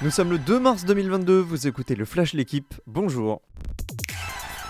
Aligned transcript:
Nous 0.00 0.10
sommes 0.10 0.30
le 0.30 0.38
2 0.38 0.60
mars 0.60 0.84
2022, 0.84 1.40
vous 1.40 1.66
écoutez 1.66 1.96
le 1.96 2.04
Flash 2.04 2.32
L'équipe, 2.32 2.72
bonjour. 2.86 3.42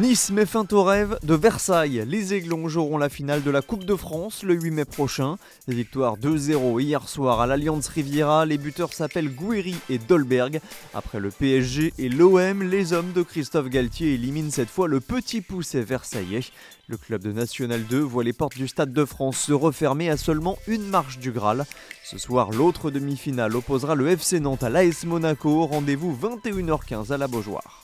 Nice 0.00 0.30
met 0.30 0.46
fin 0.46 0.66
au 0.72 0.82
rêve 0.82 1.18
de 1.24 1.34
Versailles. 1.34 2.04
Les 2.06 2.32
Aiglons 2.32 2.68
joueront 2.68 2.96
la 2.96 3.10
finale 3.10 3.42
de 3.42 3.50
la 3.50 3.60
Coupe 3.60 3.84
de 3.84 3.94
France 3.94 4.42
le 4.42 4.54
8 4.54 4.70
mai 4.70 4.84
prochain. 4.86 5.36
Victoire 5.68 6.16
2-0 6.16 6.80
hier 6.80 7.06
soir 7.06 7.38
à 7.42 7.46
l'Alliance 7.46 7.86
Riviera. 7.88 8.46
Les 8.46 8.56
buteurs 8.56 8.94
s'appellent 8.94 9.34
Gouiri 9.34 9.74
et 9.90 9.98
Dolberg. 9.98 10.62
Après 10.94 11.20
le 11.20 11.30
PSG 11.30 11.92
et 11.98 12.08
l'OM, 12.08 12.62
les 12.62 12.94
hommes 12.94 13.12
de 13.12 13.20
Christophe 13.20 13.68
Galtier 13.68 14.14
éliminent 14.14 14.50
cette 14.50 14.70
fois 14.70 14.88
le 14.88 15.00
petit 15.00 15.42
poussé 15.42 15.82
versaillais. 15.82 16.44
Le 16.88 16.96
club 16.96 17.22
de 17.22 17.32
National 17.32 17.84
2 17.84 18.00
voit 18.00 18.24
les 18.24 18.32
portes 18.32 18.56
du 18.56 18.68
Stade 18.68 18.94
de 18.94 19.04
France 19.04 19.36
se 19.36 19.52
refermer 19.52 20.08
à 20.08 20.16
seulement 20.16 20.56
une 20.66 20.88
marche 20.88 21.18
du 21.18 21.30
Graal. 21.30 21.66
Ce 22.04 22.16
soir, 22.16 22.52
l'autre 22.52 22.90
demi-finale 22.90 23.54
opposera 23.54 23.94
le 23.94 24.08
FC 24.08 24.40
Nantes 24.40 24.62
à 24.62 24.70
l'AS 24.70 25.04
Monaco. 25.04 25.66
Rendez-vous 25.66 26.16
21h15 26.16 27.12
à 27.12 27.18
la 27.18 27.28
Beaujoire. 27.28 27.79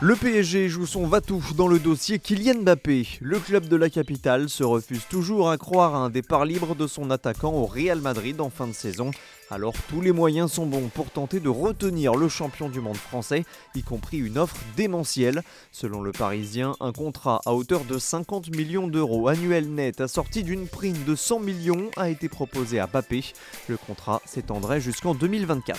Le 0.00 0.16
PSG 0.16 0.68
joue 0.68 0.86
son 0.86 1.06
Vatou 1.06 1.42
dans 1.56 1.68
le 1.68 1.78
dossier 1.78 2.18
Kylian 2.18 2.62
Mbappé. 2.62 3.06
Le 3.20 3.38
club 3.38 3.68
de 3.68 3.76
la 3.76 3.88
capitale 3.88 4.48
se 4.48 4.64
refuse 4.64 5.06
toujours 5.08 5.50
à 5.50 5.56
croire 5.56 5.94
à 5.94 5.98
un 5.98 6.10
départ 6.10 6.44
libre 6.44 6.74
de 6.74 6.88
son 6.88 7.10
attaquant 7.10 7.52
au 7.52 7.64
Real 7.64 8.00
Madrid 8.00 8.40
en 8.40 8.50
fin 8.50 8.66
de 8.66 8.72
saison. 8.72 9.12
Alors 9.50 9.72
tous 9.88 10.00
les 10.00 10.10
moyens 10.10 10.52
sont 10.52 10.66
bons 10.66 10.88
pour 10.88 11.10
tenter 11.10 11.38
de 11.38 11.48
retenir 11.48 12.16
le 12.16 12.28
champion 12.28 12.68
du 12.68 12.80
monde 12.80 12.96
français, 12.96 13.44
y 13.76 13.82
compris 13.82 14.18
une 14.18 14.36
offre 14.36 14.56
démentielle. 14.76 15.42
Selon 15.70 16.02
le 16.02 16.10
Parisien, 16.10 16.74
un 16.80 16.92
contrat 16.92 17.40
à 17.46 17.54
hauteur 17.54 17.84
de 17.84 17.98
50 17.98 18.50
millions 18.50 18.88
d'euros 18.88 19.28
annuels 19.28 19.72
net 19.72 20.00
assorti 20.00 20.42
d'une 20.42 20.66
prime 20.66 21.04
de 21.04 21.14
100 21.14 21.38
millions 21.38 21.90
a 21.96 22.10
été 22.10 22.28
proposé 22.28 22.80
à 22.80 22.88
Mbappé. 22.88 23.24
Le 23.68 23.76
contrat 23.76 24.20
s'étendrait 24.26 24.80
jusqu'en 24.80 25.14
2024. 25.14 25.78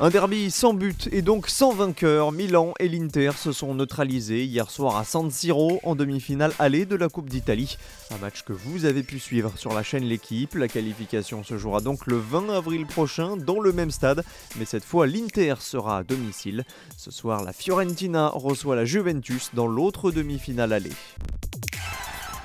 Un 0.00 0.10
derby 0.10 0.50
sans 0.50 0.74
but 0.74 1.08
et 1.12 1.22
donc 1.22 1.48
sans 1.48 1.72
vainqueur. 1.72 2.32
Milan 2.32 2.74
et 2.80 2.88
l'Inter 2.88 3.32
se 3.36 3.52
sont 3.52 3.74
neutralisés 3.74 4.44
hier 4.44 4.70
soir 4.70 4.96
à 4.96 5.04
San 5.04 5.30
Siro 5.30 5.80
en 5.84 5.94
demi-finale 5.94 6.52
allée 6.58 6.86
de 6.86 6.96
la 6.96 7.08
Coupe 7.08 7.28
d'Italie. 7.28 7.76
Un 8.10 8.18
match 8.18 8.42
que 8.42 8.52
vous 8.52 8.84
avez 8.84 9.02
pu 9.02 9.18
suivre 9.18 9.52
sur 9.56 9.72
la 9.72 9.82
chaîne 9.82 10.04
L'équipe. 10.04 10.54
La 10.54 10.66
qualification 10.66 11.44
se 11.44 11.56
jouera 11.56 11.80
donc 11.80 12.06
le 12.06 12.16
20 12.16 12.48
avril 12.48 12.86
prochain 12.86 13.36
dans 13.36 13.60
le 13.60 13.72
même 13.72 13.90
stade, 13.90 14.24
mais 14.58 14.64
cette 14.64 14.84
fois 14.84 15.06
l'Inter 15.06 15.54
sera 15.60 15.98
à 15.98 16.02
domicile. 16.02 16.64
Ce 16.96 17.10
soir, 17.10 17.44
la 17.44 17.52
Fiorentina 17.52 18.28
reçoit 18.28 18.76
la 18.76 18.84
Juventus 18.84 19.50
dans 19.54 19.66
l'autre 19.66 20.10
demi-finale 20.10 20.72
allée. 20.72 20.90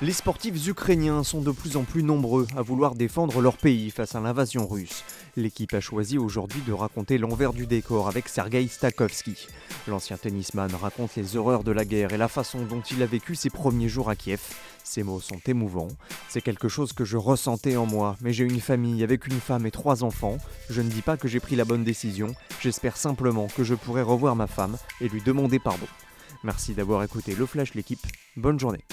Les 0.00 0.12
sportifs 0.12 0.68
ukrainiens 0.68 1.24
sont 1.24 1.40
de 1.40 1.50
plus 1.50 1.76
en 1.76 1.82
plus 1.82 2.04
nombreux 2.04 2.46
à 2.56 2.62
vouloir 2.62 2.94
défendre 2.94 3.40
leur 3.40 3.56
pays 3.56 3.90
face 3.90 4.14
à 4.14 4.20
l'invasion 4.20 4.68
russe. 4.68 5.02
L'équipe 5.36 5.74
a 5.74 5.80
choisi 5.80 6.18
aujourd'hui 6.18 6.60
de 6.64 6.72
raconter 6.72 7.18
l'envers 7.18 7.52
du 7.52 7.66
décor 7.66 8.06
avec 8.06 8.28
Sergei 8.28 8.68
Stakovski. 8.68 9.48
L'ancien 9.88 10.16
tennisman 10.16 10.72
raconte 10.72 11.16
les 11.16 11.36
horreurs 11.36 11.64
de 11.64 11.72
la 11.72 11.84
guerre 11.84 12.12
et 12.12 12.16
la 12.16 12.28
façon 12.28 12.62
dont 12.62 12.80
il 12.80 13.02
a 13.02 13.06
vécu 13.06 13.34
ses 13.34 13.50
premiers 13.50 13.88
jours 13.88 14.08
à 14.08 14.14
Kiev. 14.14 14.40
Ces 14.84 15.02
mots 15.02 15.20
sont 15.20 15.40
émouvants. 15.48 15.88
C'est 16.28 16.42
quelque 16.42 16.68
chose 16.68 16.92
que 16.92 17.04
je 17.04 17.16
ressentais 17.16 17.76
en 17.76 17.86
moi, 17.86 18.16
mais 18.20 18.32
j'ai 18.32 18.44
une 18.44 18.60
famille 18.60 19.02
avec 19.02 19.26
une 19.26 19.40
femme 19.40 19.66
et 19.66 19.72
trois 19.72 20.04
enfants. 20.04 20.38
Je 20.70 20.80
ne 20.80 20.90
dis 20.90 21.02
pas 21.02 21.16
que 21.16 21.26
j'ai 21.26 21.40
pris 21.40 21.56
la 21.56 21.64
bonne 21.64 21.82
décision, 21.82 22.28
j'espère 22.60 22.96
simplement 22.96 23.48
que 23.48 23.64
je 23.64 23.74
pourrai 23.74 24.02
revoir 24.02 24.36
ma 24.36 24.46
femme 24.46 24.76
et 25.00 25.08
lui 25.08 25.22
demander 25.22 25.58
pardon. 25.58 25.86
Merci 26.44 26.74
d'avoir 26.74 27.02
écouté 27.02 27.34
le 27.34 27.46
Flash 27.46 27.74
l'équipe. 27.74 28.06
Bonne 28.36 28.60
journée. 28.60 28.84